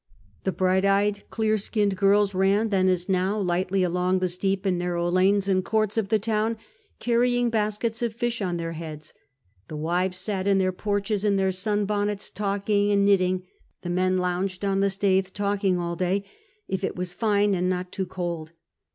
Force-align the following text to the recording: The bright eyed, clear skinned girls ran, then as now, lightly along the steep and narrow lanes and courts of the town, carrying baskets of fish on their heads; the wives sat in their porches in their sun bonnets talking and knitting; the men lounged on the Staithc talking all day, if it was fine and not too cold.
The 0.45 0.51
bright 0.51 0.83
eyed, 0.83 1.21
clear 1.29 1.59
skinned 1.59 1.95
girls 1.95 2.33
ran, 2.33 2.69
then 2.69 2.87
as 2.87 3.07
now, 3.07 3.37
lightly 3.37 3.83
along 3.83 4.17
the 4.17 4.29
steep 4.29 4.65
and 4.65 4.79
narrow 4.79 5.07
lanes 5.09 5.47
and 5.47 5.63
courts 5.63 5.95
of 5.95 6.09
the 6.09 6.17
town, 6.17 6.57
carrying 6.97 7.51
baskets 7.51 8.01
of 8.01 8.11
fish 8.15 8.41
on 8.41 8.57
their 8.57 8.71
heads; 8.71 9.13
the 9.67 9.77
wives 9.77 10.17
sat 10.17 10.47
in 10.47 10.57
their 10.57 10.71
porches 10.71 11.23
in 11.23 11.35
their 11.35 11.51
sun 11.51 11.85
bonnets 11.85 12.31
talking 12.31 12.91
and 12.91 13.05
knitting; 13.05 13.43
the 13.83 13.91
men 13.91 14.17
lounged 14.17 14.65
on 14.65 14.79
the 14.79 14.89
Staithc 14.89 15.33
talking 15.33 15.77
all 15.77 15.95
day, 15.95 16.23
if 16.67 16.83
it 16.83 16.95
was 16.95 17.13
fine 17.13 17.53
and 17.53 17.69
not 17.69 17.91
too 17.91 18.07
cold. 18.07 18.53